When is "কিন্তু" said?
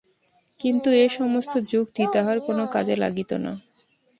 0.59-0.89